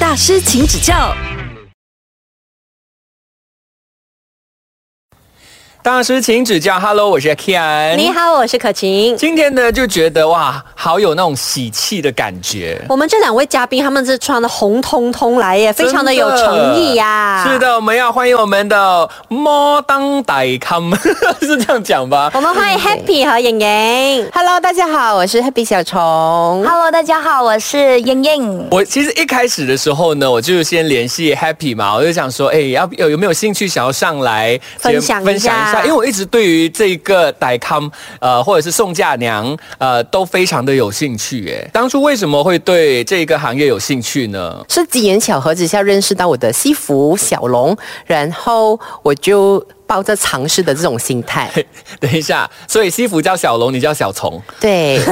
[0.00, 1.14] 大师请指教。
[5.86, 6.80] 大师，请指教。
[6.80, 7.94] Hello，我是 Kian。
[7.94, 9.16] 你好，我是可晴。
[9.16, 12.84] 今天呢，就觉得哇，好有那种喜气的感觉。
[12.88, 17.46] 我们这两位嘉宾，他们是穿的红彤彤来耶，非常的有诚意呀。
[17.48, 20.92] 是的，我们要欢迎我们的摩登大康，
[21.40, 22.32] 是这样讲吧？
[22.34, 24.28] 我们欢迎 Happy 和莹莹。
[24.32, 26.00] Hello，大家好，我是 Happy 小虫。
[26.66, 28.68] Hello，大家好，我是英英。
[28.72, 35.75] 我其实一开始的时候呢，我就先联系 Happy 嘛，我就想说，哎，要有有没有兴趣想要上来分享分享一下？
[35.84, 37.90] 因为我一直对于这个傣康
[38.20, 41.48] 呃或者是宋嫁娘呃都非常的有兴趣。
[41.50, 44.64] 哎，当初为什么会对这个行业有兴趣呢？
[44.68, 47.76] 是机缘巧合之下认识到我的西服小龙，
[48.06, 51.50] 然后我就抱着尝试的这种心态。
[52.00, 54.40] 等一下，所以西服叫小龙，你叫小虫。
[54.60, 54.98] 对，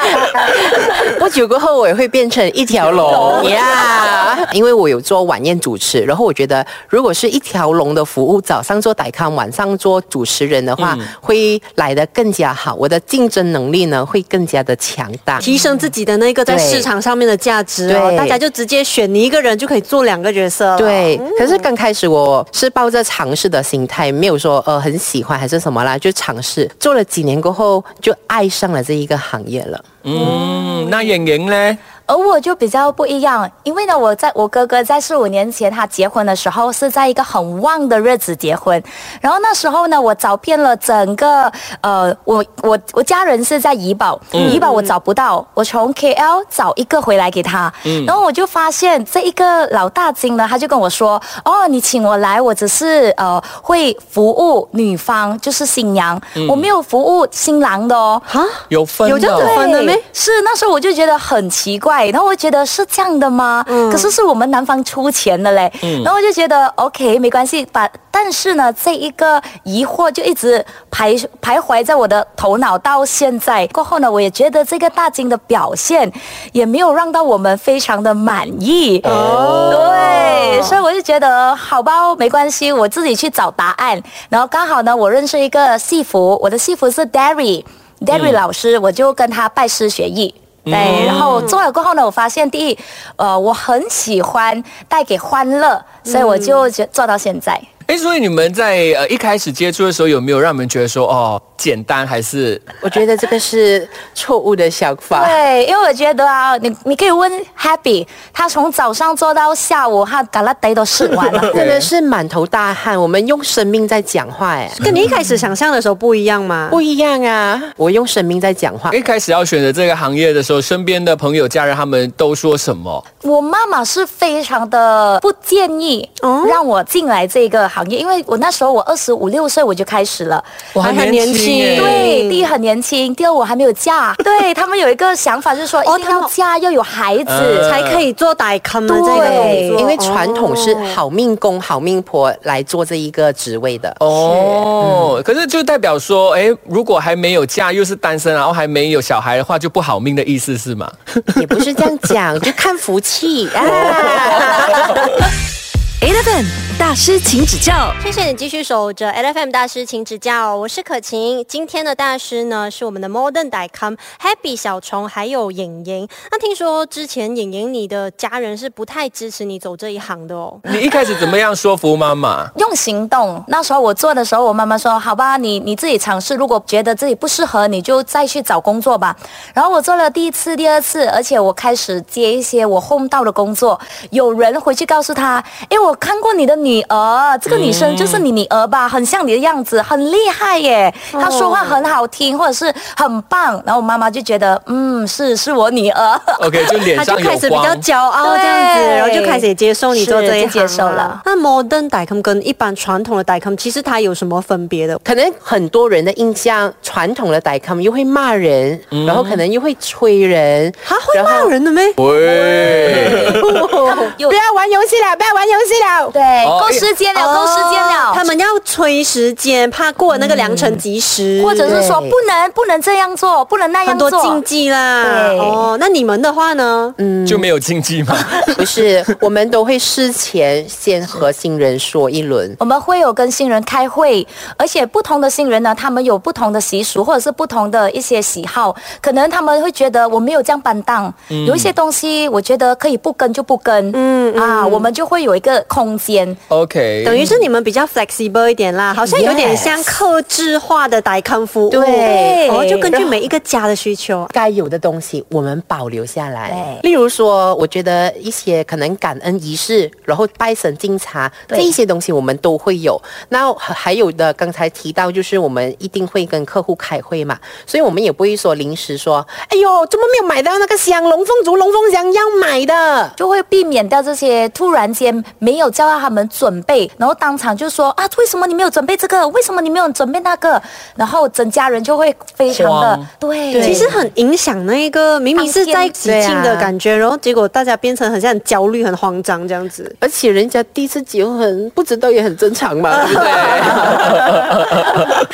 [1.18, 3.44] 不久过后我也会变成一条龙。
[3.50, 15.38] 呀，因为我有做晚宴主持，然后我觉得如果是一条龙的服务，早上做代康，晚上做主持人的话，会来的更加好，我的竞争能力呢会更加的强大。
[15.40, 18.16] 提升自己的那个在市场上面的价值哦，对。
[18.16, 20.78] 大家就直接选你一个人就可以做两个角色了。
[20.78, 26.70] 对，可是刚开始我是抱着尝试的心态，没有说呃很喜欢还是什么啦，就尝试。
[26.78, 29.82] 做了几年过后，就爱上了这一个行业了。
[30.02, 31.78] 嗯，那莹莹呢？
[32.10, 38.82] 而我就比较不一样，因为呢，我在我哥哥在四五年前他结婚的时候是在一个很旺的日子结婚，
[39.20, 41.50] 然后那时候呢，我找遍了整个
[41.80, 47.72] 呃，我我我家人是在怡保，怡保我找不到，我从 KL 找一个回来给他，
[48.04, 58.20] 然后我就发现这一个老大金呢，他就跟我说，哦，你请我来，我只是呃会服务女方，就是新娘，我没有服务新郎的哦。
[58.26, 59.92] 哈，有分有这样子哦分的没？
[60.12, 63.64] 是那时候我就觉得很奇怪，然后我觉得是这样的吗？
[63.90, 65.70] 可是是我们男方出钱的嘞，
[66.02, 73.66] 然后我就觉得 OK 没关系，把但是呢这一个疑惑就一直徘徘徊在我的头脑到现在。
[73.68, 76.10] 过后呢，我也觉得这个大金的表现
[76.52, 79.00] 也没有让到我们非常的满意。
[79.04, 84.00] 哦对，所以我就觉得好吧，没关系，我自己去找答案。
[84.28, 87.64] 然后刚好呢，我认识一个戏服，我的戏服是 Derry。
[88.00, 90.34] Derry 老师，我就跟他拜师学艺。
[90.64, 92.78] 对，然后做了过后呢，我发现第一，
[93.16, 97.60] 呃，我很喜欢带给欢乐，所以我就觉做到现在。
[97.90, 105.26] 哎，所以你们在呃一开始接触的时候，有没有让你们觉得说哦简单还是我觉得这个是错误的想法。
[105.26, 107.28] 对，因为我觉得啊，你你可以问
[107.58, 111.40] Happy，他从早上做到下午，他嘎拉呆都试完了。
[111.52, 116.68] 真的是满头大汗，我们用生命在讲话，哎，跟你一开始想象的时候不一样吗？
[116.70, 117.60] 不一样啊！
[117.76, 123.04] 我用生命在讲话，一开始要选择这个行业的时候，身边的朋友、家人他们都说什么？
[123.22, 130.42] 我妈妈是非常的不建议哦让我进来这个行业，因为我那时候我二十五六岁我就开始了。
[130.72, 134.14] 我还很年轻对，第一很年轻，第二我还没有嫁。
[134.24, 137.24] 对他们有一个想法，就是说一定要嫁要有孩子。
[137.28, 143.94] 呃才可以做大坑的这个动对作，因为传统是哦好命公、好命婆来做这一个职位的。
[144.00, 150.90] 哦，可是就代表说，哎，如果还没有嫁，又是单身，然后还没有小孩的话，就不好命的意思是吗？
[151.40, 153.62] 也不是这样讲，就看福气啊。
[156.00, 156.46] Eleven
[156.78, 157.92] 大师，请指教。
[158.02, 160.56] 谢谢你继续守着 L F M 大师，请指教。
[160.56, 166.08] 我是可晴，今天的大师呢是我们的 Modern d i c o m Happy 小虫还有影莹。
[166.30, 170.58] 那听说之前影莹你的家人是不太支持你走这一行的哦。
[170.64, 172.50] 你一开始怎么样说服妈妈？
[172.56, 173.44] 用行动。
[173.48, 179.14] 那时候我做的时候，我妈妈说：“好吧，你你自己尝试，如果觉得自己不适合，你就再去找工作吧。”
[179.52, 183.78] 然后我做了第一次、第二次，而且我开始接一些我 home 到的工作。
[184.08, 190.92] 有人回去告诉他：“哎，我看过你的女儿，这个女生就是你女儿吧，很像你的样子，很厉害耶。
[191.12, 197.70] 她说话很好听，或者是很棒。”然后我妈妈就觉得：“嗯，是是我女儿。” OK，就脸上 有开始比较。
[197.80, 201.20] 骄傲这样子，然后就开始也接受你做这一接受了。
[201.24, 204.98] 那 modern d i c o m 跟一般传统的 d i c o m 其实它有什么分别的？
[205.02, 211.82] 可能很多人的印象，传统的 d i c o m 又会骂人，然后可能又会催人，他会骂人的咩？
[211.96, 216.10] 喂， 不要玩游戏了，不要玩游戏了。
[216.10, 218.12] 对，哦够时间了，够时间了。
[218.14, 225.04] 他们要催时间，怕过那个良辰吉时，或者是说不能不能这样做，不能那样很多做，禁忌啦。
[225.04, 226.92] 对哦，那你们的话呢？
[226.98, 228.16] 嗯，就没有禁忌吗？
[228.56, 232.56] 不是，我们都会事前先和新人说一轮。
[232.58, 241.12] 我们会有跟新人开会，而且不同的新人呢，他们有不同的习俗或者是不同的一些喜好，可能他们会觉得我没有这样担当，
[241.46, 246.36] 有一些东西我觉得可以不跟就不跟，嗯啊，我们就会有一个空间。
[246.48, 254.26] OK，等于是你们比较 flexible 一点啦，好像有点像克制化的代康服务，对哦，就根据每一个家的需求。
[254.32, 256.90] 该有的东西我们保留下来对。
[256.90, 263.00] 例如说，我觉得一些可能感恩仪式，然后拜神敬茶这一些东西我们都会有。
[263.28, 273.12] 那还还有的，刚才提到就是我们一定会跟客户开会嘛，所以我们也不会说临时说，哎呦，怎么没有买到那个香龙凤竹龙凤香要买的？
[273.16, 279.28] 就会避免掉这些突然间没有叫到他们准备，然后当场就说啊，为什么你没有准备这个？
[279.28, 280.60] 为什么你没有准备那个？
[280.96, 289.94] 然后整家人就会非常的慌对，其实很影响那个明明是在喜庆的感觉，然后结果大家变成很像很焦虑、很慌张这样子。
[290.00, 293.30] 而且人家第一次结婚，不知道也很正常嘛，对不对？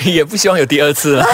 [0.13, 1.25] 也不希望有第二次了。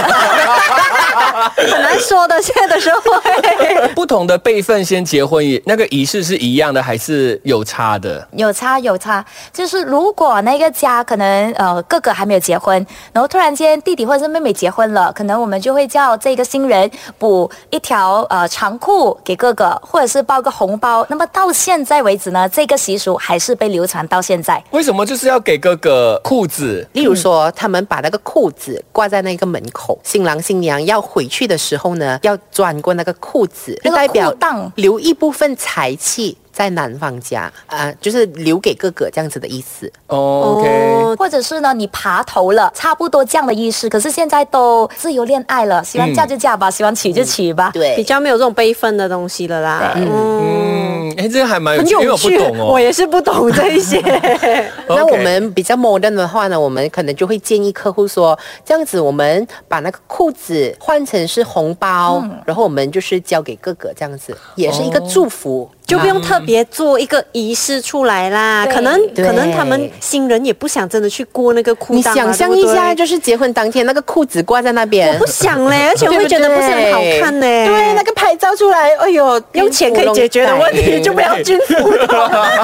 [1.56, 3.88] 很难说的，现在的社会。
[3.94, 8.26] 不同的辈分先结婚，也那个仪式是一样的，还是有差的？
[8.32, 21.06] 有差有差，就是如果那个家可能呃哥哥还没有结婚，然后突然间弟弟或者是妹妹结婚了，可能我们就会叫这个新人补一条呃长裤给哥哥，或者是包个红包。
[21.08, 24.62] 那么到现在为止呢，这个习俗还是被流传到现在。
[24.70, 26.86] 为什么就是要给哥哥裤子？
[26.92, 34.30] 例如说，他们把那个裤子挂在那个门口，新郎新娘要回去的时候呢，要转过那个裤子，就代表
[34.74, 39.90] 留一部分财气在男方家啊、就是留给哥哥这样子的意思。
[40.08, 43.88] 哦，OK，或者是呢，你爬头了，差不多这样的意思。
[43.88, 47.70] 可是现在都自由恋爱了，喜欢嫁就嫁吧，喜欢娶就娶吧。
[47.72, 49.92] 对比较没有这种悲愤的东西了啦。
[49.94, 52.72] 对嗯，嗯，哎，这个还蛮有很趣，因为我不，懂哦。
[52.72, 54.00] 我也是不懂这一些。
[54.88, 65.70] 那我们比较 modern 的话呢，我们可能就会建议客户说，这样子我们把那个裤子换成是红包，然后我们就是交给哥哥，这样子也是一个祝福。
[65.92, 77.46] 就不用特别做一个仪式出来啦，可能可能他们新人也不想真的去过那个裤裆、啊，你想象一下，就是结婚当天那个裤子挂在那边，我不想嘞，而且我会觉得不是很好看呢。
[77.46, 82.48] 对，那个拍照出来，哎呦，用钱可以解决的问题就不要军服了。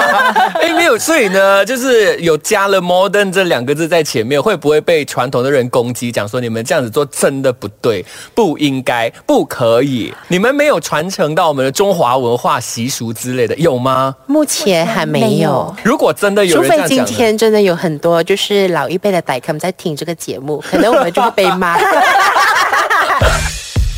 [0.97, 10.13] 所以呢，就是有加了 “modern” 这两个字在前面，会不会被传统的人攻击，讲说你们这样子做真的不对，不应该，不可以？
[10.27, 14.15] 你们没有传承到我们的中华文化习俗之类的，有吗？
[14.25, 15.75] 目前还没没有有。
[15.83, 21.77] 如果真的有除非今天真的有很多就是老一辈的歹客在听这个节目，可能我们就会被骂。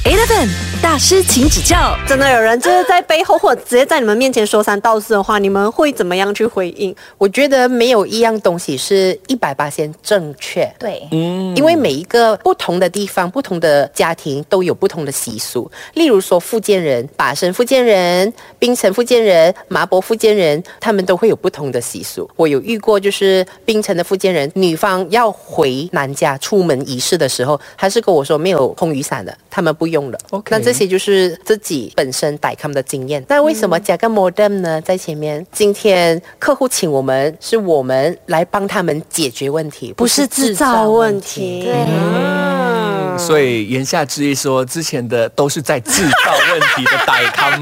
[0.03, 0.49] Eleven
[0.81, 1.95] 大师，请指教。
[2.07, 6.93] 真的有人就是在背后或者直接在你们面前说三道四的话，你们会怎么样去回应？
[7.19, 10.69] 我觉得没有一样东西是一百八先正确。
[10.79, 15.69] 对，嗯因为每一个不同的地方、不同的家庭都有不同的习俗。
[15.93, 22.27] 例如说，福建人、把生福建人、槟城福建人、麻婆福建人，他们都会有不同的习俗。
[22.35, 30.17] 我有遇过，就是槟城的福建人，女方要回男家出门仪式的时候，还是跟我说没有空雨伞的，他们不用了。
[30.31, 33.23] OK 那这些就是自己本身带他们的经验。
[33.27, 34.81] 那为什么加个 modern 呢？
[34.81, 41.63] 在前面，今天客户请我们，是我们来帮他们解决问题，不是制造问题。
[41.63, 47.61] 对嗯所以言下之意说，之前的都是在制造问题的歹康。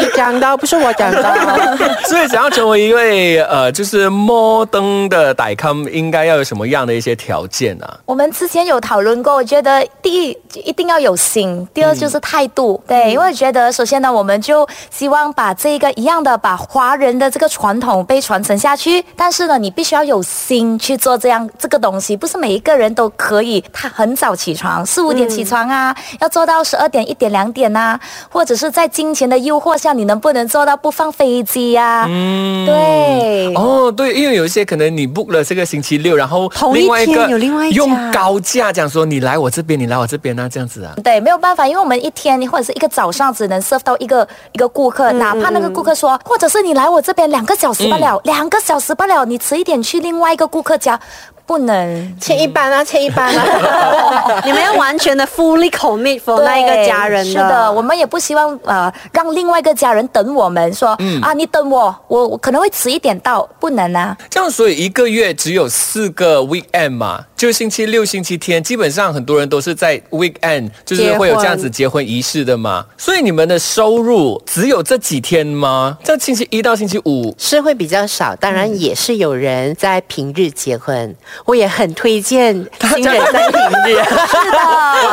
[0.00, 1.22] 你讲到，不是我讲的。
[2.06, 7.98] 所以想要成为一位呃，就是摩登的歹康，应该要有什么样的一些条件啊？
[8.04, 12.82] 我们之前有讨论过，我觉得第一一定要有心，第二就是态度。
[12.86, 23.62] 对，因为觉得首先呢，我们就希望把这个一样的把华人的这个传统被传承下去，但是呢，你必须要有心去做这样这个东西，不是每一个人都可以。
[23.72, 27.98] 他很早起床，四五点起床啊，要做到十二点、一点、两点啊，
[28.28, 33.54] 或者是在金钱的诱惑下，你能不能做到不放飞机呀、嗯，对。
[33.54, 40.94] 哦，对，因为有一些可能你 book 了这个星期六，然后同一另外一个天有另外一家用高价讲说你来我这边，你来我这边啊，这样子啊。
[41.02, 50.98] 对，没有办法，因为我们一天或者是一个早上只能 serve 到一个一个顾客，哪怕那个顾客说，或者是你来我这边两个小时不了，两个小时不了，你迟一点去另外一个顾客家。
[51.46, 52.16] 不能。
[52.20, 54.40] 欠一半啊，欠一半啊。
[54.44, 60.90] 你们要完全的 fully commit for 那一个家人是的，我们也不希望呃让另外一个家人等我们，说、
[61.22, 64.16] 啊你等我，我我可能会迟一点到，不能啊。
[64.30, 72.84] 这样，所以一个月只有四个 weekend 嘛，就是星期六、星期天，基本上很多人都是在 weekend，就是会有这样子结婚仪式的嘛。
[72.96, 75.98] 所以你们的收入只有这几天吗？
[76.02, 82.54] 这星期一到星期五，是会比较少，当然也是有人在平日结婚，我也很推荐
[82.94, 83.96] 新人在平日。
[84.04, 84.58] 是的。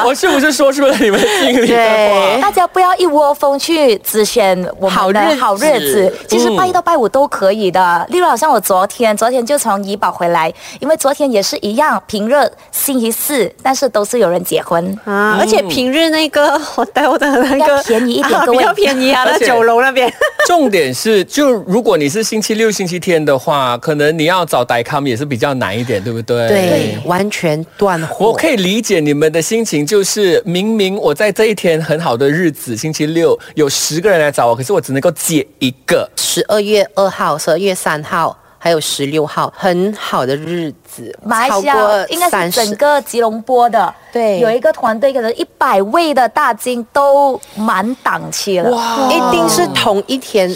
[0.05, 2.41] 我是不是说出了你们心里的对话？
[2.41, 8.05] 大家不要一窝蜂去只选我们的好日子好日子，其实拜一到拜五都可以的。
[8.09, 12.35] 例如，好像我昨天，昨天就从怡宝回来，因为昨天也是一样，平日
[12.71, 14.99] 星期四，但是都是有人结婚。
[15.05, 20.11] 啊，而且平日那个 hotel 的那个要便宜一点各位啊比较便宜啊，那酒楼那边。
[20.47, 26.47] 重点是，就如果你是星期六、星期天的话，可能你要找 d i c o m 也是比较难一点，对不对？
[26.47, 28.27] 对，完全断货。
[28.27, 36.09] 我可以理解你们的心情，就是明明我在这一天很好的日子，星期六有十个人来找我，可是我只能够接一个。
[36.15, 48.69] 十二月二号、十二月三号，还有十六号，很好的日子，马来西超过亚应该是整个吉隆坡的，对有一个团队可能一百位的大金都满档期了。
[48.69, 50.55] 哇，一定是同一天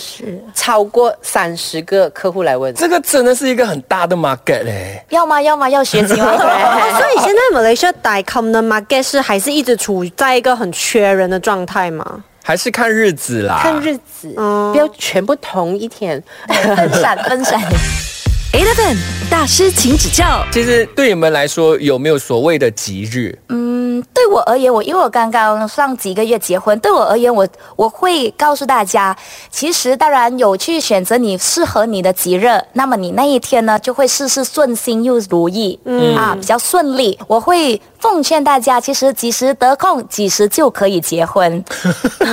[0.53, 2.71] 超过三十个客户来问。
[2.75, 5.03] 这个真的是一个很大的 market 嘞。
[5.09, 5.41] 要吗？
[5.41, 5.67] 要吗？
[5.67, 6.27] 要学习吗？
[6.37, 12.23] 哦所以现在马来西亚 Dicom 的 market 是还是一直处在一个很缺人的状态吗？
[12.47, 16.23] 还是看日子啦，看日子，不要全部同一天。
[16.47, 17.59] 分散分散。
[18.53, 18.95] Eleven
[19.31, 20.45] 大师，请指教。
[20.51, 23.35] 其实对你们来说，有没有所谓的吉日？
[23.49, 29.17] 嗯，对我而言，我因为我刚刚上几个月结婚，对我而言，我我会告诉大家，
[29.49, 37.19] 其实当然有去选择你适合你的吉日，那么你那一天呢就会事事顺心又如意，嗯啊，比较顺利。
[37.27, 41.63] 我会奉劝大家，其实几时得空，几时就可以结婚。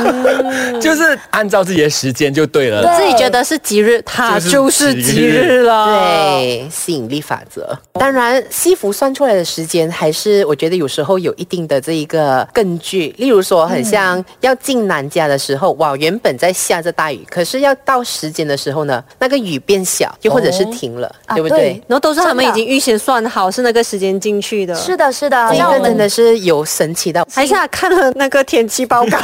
[0.78, 2.82] 就是按照自己的时间就对了。
[2.82, 5.86] 对自己觉得是吉日，它就是就是吉吉日日了。
[5.86, 7.74] 对，吸引力法则。
[7.94, 13.14] 当然，西服算出来的时间，还是我觉得有时候有一定的这一个根据。
[13.16, 21.58] 例如说，很像要进南家的时候，哇，原本在下着大雨，可是要到时间的时候呢，那个雨变小，又或者是停了，啊对不对？
[21.58, 27.26] 对然后都是他们已经预先算好是那个时间进去的，是的，是的，个真的是有神奇的。
[27.32, 29.18] 还是他看了那个天气报告？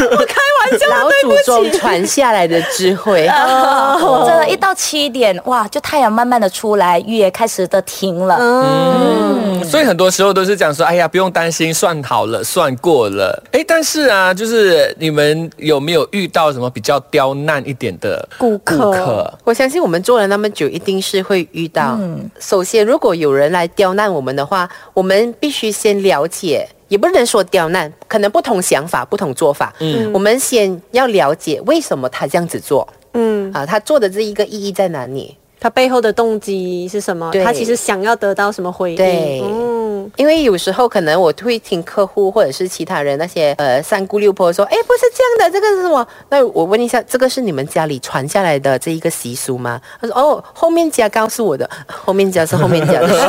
[0.00, 1.42] 我开玩笑，老祖对不起。
[1.44, 3.28] 宗传下来的智慧。
[3.28, 8.38] 哦，真的，一到七点，哇，就太阳慢慢的出来，雨也开始的停了。
[8.40, 13.42] 嗯，所以很多时候都是讲说，哎呀，不用担心，算好了，算过了。
[13.52, 19.30] 哎，但是啊，就是你们有没有遇到什么比较刁难一点的顾客顾客？
[19.44, 21.98] 我相信我们做了那么久，一定是会遇到。
[22.00, 26.66] 嗯首先，如果有人来刁难我们的话，我们必须先了解。
[26.88, 29.72] 也不能说刁难，可能不同想法、不同做法。
[29.78, 32.84] 嗯，我们先要了解为什么他这样子做
[33.14, 35.36] 嗯，啊，他做的这一个意义在哪里？
[35.60, 37.30] 他背后的动机是什么？
[37.44, 38.96] 他其实想要得到什么回应？
[38.96, 39.79] 对嗯，
[40.16, 46.06] 因为有时候可能我会听客户或者是其他人那些呃三姑六婆说，哎，不是这样的，这个是什么？
[46.28, 49.80] 那我问一下，这个是你们家里传下来的这一个习俗吗？
[50.00, 53.14] 他说，哦，后面家告诉我的， 后面家是后面家的事。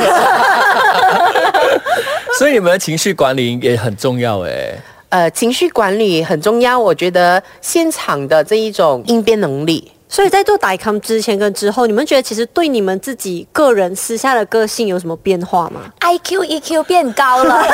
[2.38, 4.74] 所以你们的情绪管理也很重要哎。
[5.10, 9.92] 呃，情绪管理很重要，我觉得现场的这一种应变能力。
[10.12, 17.64] 所以在做 Dicom 之前跟之后，你们觉得其实对你们自己个人私下的个性有什么变化吗？IQ、EQ 变高了，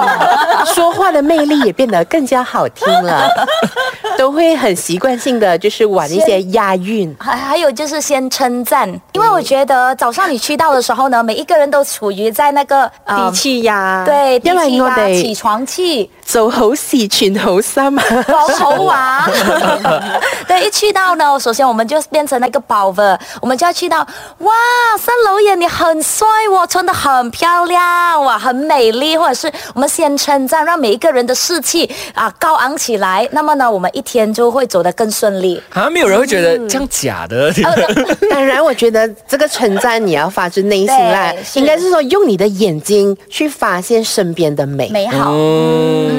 [0.74, 3.28] 说话的魅力也变得更加好听了，
[4.16, 7.14] 都会很习惯性的就是玩一些押韵。
[7.20, 18.24] 还还有就是先称赞，因为我觉得早上你去到的时候呢，每一个人都处于在那个呃低气压，，对低因为气压、起床气、做好事，全好心啊！
[18.26, 19.28] 保头娃。
[20.48, 23.02] 对，一去到呢，首先我们就变成那个宝贝，
[23.40, 23.98] 我们就要去到
[24.38, 24.52] 哇，
[24.98, 35.62] 三楼爷你很帅哦，穿的很漂亮哇，很美丽，或者是我们先称赞，让每一个人的士气啊高昂起来，那么呢，我们一天就会走得更顺利。
[35.70, 37.52] 好像没有人会觉得这样假的。
[38.30, 44.88] 当然，我觉得这个称赞你要发自内心啦应该是说用你的眼睛去发现身边的美。
[44.90, 46.13] 美好，嗯，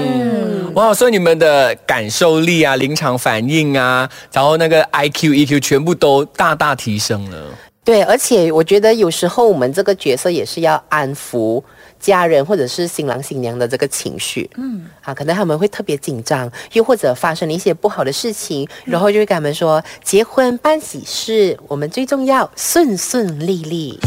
[0.73, 7.47] 哇，所以你们的感受力啊、临场反应啊，然后那个 IQ、EQ 全部都大大提升了。
[7.85, 11.63] 对，而且我觉得有时候我们这个角色也是要安抚
[11.99, 14.49] 家人或者是新郎新娘的这个情绪。
[14.57, 23.97] 嗯，啊，可能他们会特别紧张，又或者发生了一些不好的事情，然后就会跟他们说，结婚办喜事，我们最重要顺顺利利。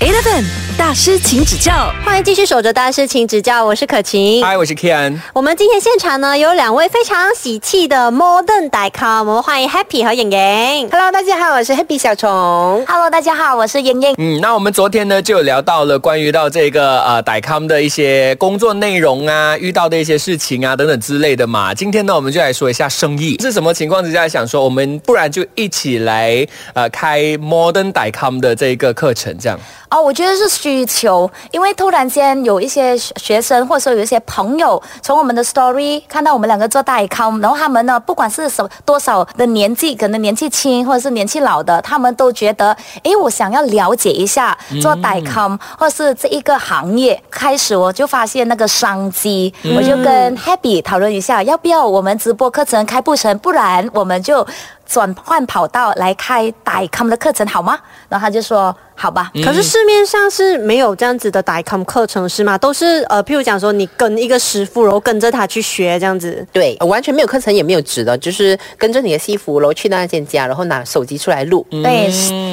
[0.00, 0.42] Eleven
[0.78, 1.92] 大师，请指教。
[2.02, 3.62] 欢迎继续守着大师，请指教。
[3.62, 4.42] 我是可晴。
[4.42, 5.20] 嗨，我是 Kian。
[5.34, 10.88] 我们今天现场呢有两位非常喜气的 Modern 代咖，我们欢迎 Happy 和莹莹。
[10.90, 12.82] Hello，大家好，我是 Happy 小虫。
[12.88, 14.14] Hello，大家好，我是莹莹。
[14.16, 21.74] 嗯，那我们昨天呢就有聊到了关于到这个呃歹康的一些工作内容啊，遇到的一些事情啊等等之类的嘛。
[21.74, 29.60] 今天呢我们就来说一下生意是什么情况之下想说，我们不然就一起来呃开 Modern 歹康的这个课程，这样。
[29.90, 47.20] 哦，我觉得是需求，因为突然间有一些学学生或者说有一些朋友从我们的 story 看到我们两个做代康，然后他们呢，不管是什么多少的年纪，可能年纪轻或者是年纪老的，他们都觉得，诶，我想要了解一下做代康、或是这一个行业。
[47.28, 54.46] 开始我就发现那个商机，我就跟 Happy 讨论一下，要不要我们直播课程开不成，不然我们就。
[54.90, 57.78] 转换跑道来开代康的课程好吗？
[58.08, 59.30] 然后他就说好吧。
[59.44, 62.58] 可是市面上是没有这样子的代康课程是吗？
[62.58, 66.44] 都是呃，譬如讲说你跟一个师傅，然后跟着他去学这样子。
[66.52, 71.64] 对，完全没有课程，也没有纸的，就是跟着你的西服，然后去那间家，然后拿手机出来录。
[71.70, 72.10] 对，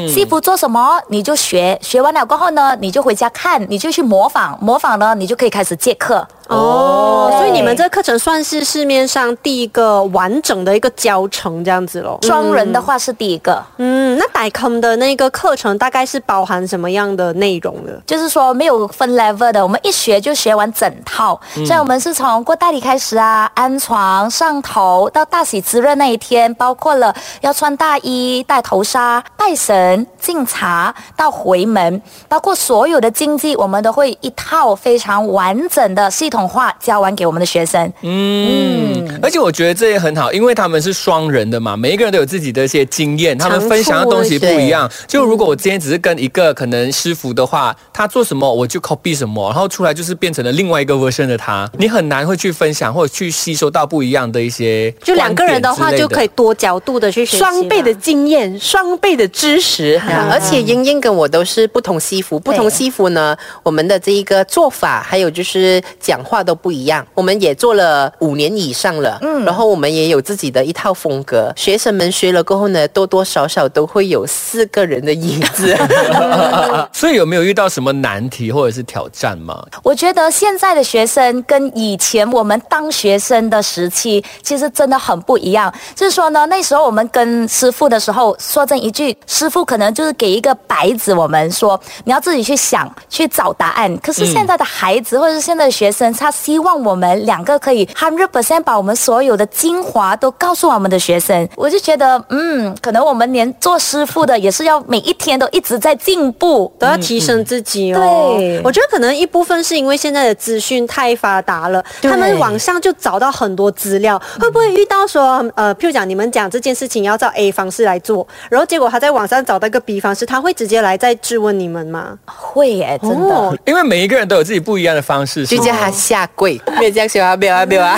[0.07, 6.27] 西服做什么你就学，学完了过后呢，你就回家看，你就去模仿，模仿呢，你就可以开始借课。
[6.49, 12.19] 哦，所以你们这个课程算是市面上第一个完整的一个教程这样子咯。
[12.23, 17.91] 双人的话是第一个，嗯，那代康的那个课程大概是包含什么样的内容呢？
[18.05, 21.39] 就是说没有分 level 的，我们一学就学完整套。
[21.65, 37.89] 所以我们是从过大礼开始啊，安床、上头到大喜之日那一天，包括了要穿大衣、戴头纱、拜神、敬茶到回门，包括所有的经济，我们都会一套非常完整的系统化教完给我们的学生。
[38.01, 44.91] 嗯，而且我觉得这也很好，因为他们是双人的嘛，每一个人都有自己的一些经验，他们分享的东西不一样。
[45.07, 60.01] 就如果我今天只是跟一个可能师傅的话，他做什么我就 copy 什么，然后出来就是变成了另外一个 version 的他，你很难会去分享或者去吸收到不一样的一些就两个人的话就可以多角度的去学习双倍的经验，双倍的知识，
[60.31, 67.05] 而且英英跟我都是不同西服，不同西服呢，我们的这一个做法，还有就是讲话都不一样。
[67.13, 71.51] 我们也做了五年以上了，嗯，然后我们也有自己的一套风格。
[71.55, 75.75] 学生们学了过后呢，多多少少都会有四个人的影子。
[76.91, 79.65] 所以有没有遇到什么难题或者是挑战吗？
[79.81, 85.73] 我觉得现在的学生跟以前我们当学生的时期，其实真的很不一样。
[85.95, 93.95] 就是说呢，那时候我们跟师傅的时候，说真一句，师傅可能就是给一个白纸，我们说你要自己去想，去找答案。
[93.97, 101.47] 可是现在的孩子、或者是现在的学生，他希望我们两个可以 hundred percent 把我们所有的精华都告诉我们的学生。
[101.55, 106.47] 我就觉得，嗯，可能我们连做师傅的也是要每一天都一直在进步。
[106.79, 107.99] 都要提升自己哦。
[107.99, 114.19] 对我觉得可能一部分是因为现在的资讯太发达了，他们网上就找到很多资料。
[114.39, 122.17] 会不会遇到说，呃，譬如讲你们讲这件事情要照 A 方式来做，然后结果他在网上找到一个 B 方式，他会直接来再质问你们吗？
[122.25, 123.35] 会耶，真的。
[123.35, 127.97] 哦因为每一个人都有自己不一样的方式，就叫他下跪，没有这样说啊，没有啊，没有啊。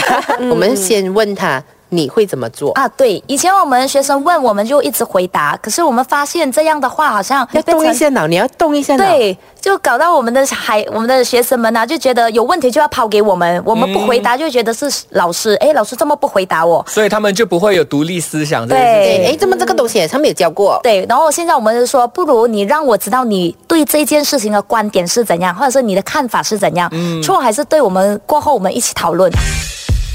[0.50, 2.72] 我们先问他你会怎么做？
[2.74, 9.06] 啊，对，以前我们学生问，我们就一直回答，可是我们发现这样的话好像要动一下脑，你要动一下脑。
[9.06, 16.86] 对，就搞到我们的孩、我们的学生们啊，就觉得有问题就要抛给我们，我们不回答就觉得是老师，哎，老师这么不回答我。
[16.88, 18.68] 所以他们就不会有独立思想。
[18.68, 20.80] 对哎，这么这个东西他们有教过。
[20.84, 29.32] 对，然后现在我们就说，不如你让我知道你对这件事情的观点是怎样，或者是你的看法是怎样，嗯错还是对，我们过后我们一起讨论。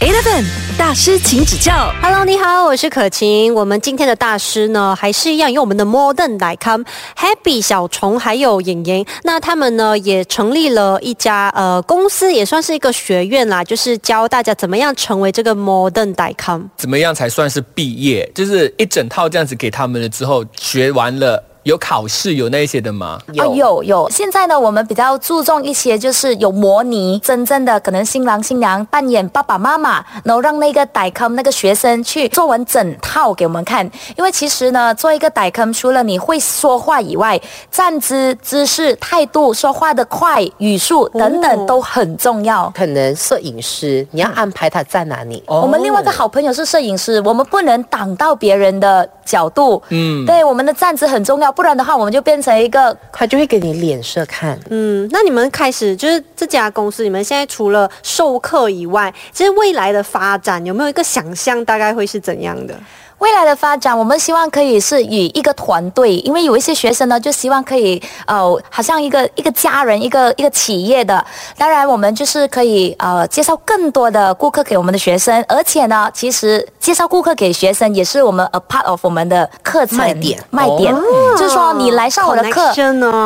[0.04, 0.44] Eleven
[0.76, 1.90] 大师，请指教。
[2.02, 3.54] Hello，你好，我是可晴。
[3.54, 6.84] 我们今天的大师呢，还是一样，有我们的 Modern 来 come
[7.16, 9.06] Happy 小虫还有莹莹。
[9.22, 16.68] 那他们呢，也成立了一家呃公司，也算是一个学院啦，就是教大家怎么样成为这个 Modern 来 come。
[16.76, 18.30] 怎么样才算是毕业？
[18.34, 23.18] 就是一整套这样子给他们了之后，学完了有考试有那一些的吗？
[23.38, 33.90] 啊，有有，现在呢，我们比较注重一些，就是有模拟真正的可能新郎新娘扮演爸爸妈妈，然后让那个代坑那个学生去做完整套给我们看。
[34.14, 42.70] 因为其实呢，做一个代坑，除了你会说话以外，站姿、姿势、态度、说话的快、语速等等都很重要。
[42.76, 45.42] 可能摄影师你要安排他在哪里。
[45.46, 54.58] 我们另外一个好朋友是摄影师，我们不能挡到别人的角度，嗯，对，我们的站姿很重要，不然的话，我们就变成一个他就会给你脸色看。
[54.70, 62.74] 嗯，那你们开始就是这家公司，你们现在除了授课以外，其实未来的发展有没有一个想象，大概会是怎样的？
[63.18, 71.24] 未来的发展，我们希望可以是以一个团队，因为有一些学生呢，就希望可以呃，好像一个一个家人，一个一个企业的。
[71.56, 80.94] 当然，我们就是可以呃，介绍更多的顾客给我们的学生，而且呢，其实介绍顾客给学生也是我们 a part of 我们的课程卖点卖点，
[81.38, 82.72] 就是说你来上我的课，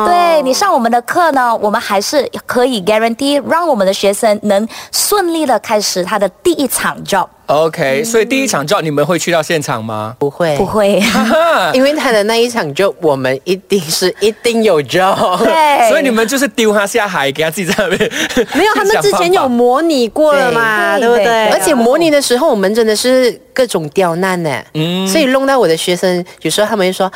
[0.05, 7.27] 对你上我们的课呢，我们还是可以 guarantee 让我们的学生能顺利的开始他的第一场 job。
[7.49, 10.15] OK，所以第一场 job 你们会去到现场吗？
[10.19, 11.01] 不会，不会，
[11.73, 15.43] 因为他的那一场就我们一定是一定有 job。
[15.43, 18.11] 对，所以你们就是丢他下海，给他自己在那边。
[18.53, 21.25] 没有，他们之前有模拟过了嘛，对对不对？
[21.25, 27.11] 对而且模拟的时候，我们真的是各种刁难呢，嗯，所以弄到我的学生，有时候他们就说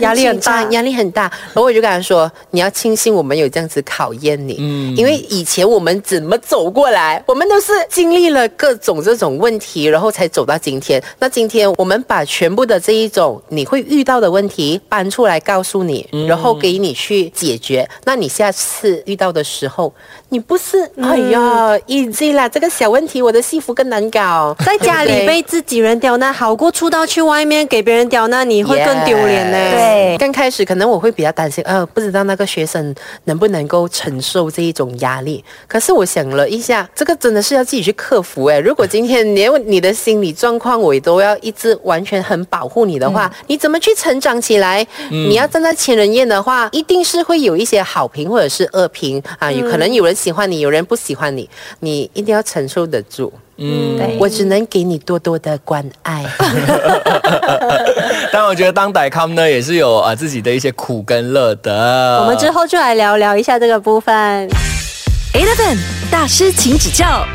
[0.00, 0.62] 压力很大。
[0.72, 11.02] 压力很大，然后我就跟他说，你要庆幸我们有这样子考验你，嗯，因为以前我们怎么走过来，我们都是经历了各种这种问题，然后才走到今天。
[11.18, 17.88] 那今天我们把全部的这一种你会遇到的问题搬出来告诉你，然后给你去解决。
[18.04, 19.92] 那你下次遇到的时候，
[20.28, 29.58] 你不是哎呀，easy 啦，这个小问题我的幸福更难搞， 在家里被自己人刁难，好过出到去外面给别人刁难，你会更丢脸呢。
[29.72, 35.44] 对刚开始可能我会比较担心，呃，不知道那个学生能不能够承受这一种压力。
[35.66, 38.58] 可是我想了一下，这个真的是要自己去克服哎。
[38.58, 44.86] 如果今天连你的心理状况我都要一直完全很保护你的话，你怎么去成长起来？
[45.10, 51.50] 你要站在千人宴的话，一定是会有一些好评或者是恶评啊，有可能有人喜欢你，有人不喜欢你，
[51.80, 53.32] 你一定要承受得住。
[53.56, 56.24] 嗯，对我只能给你多多的关爱。
[58.32, 62.20] 但我觉得当代康呢，也是有啊、呃自己的一些苦跟乐的。
[62.22, 64.48] 我们之后就来聊聊一下这个部分。
[65.34, 65.76] Eleven
[66.10, 67.26] 大师，请指教。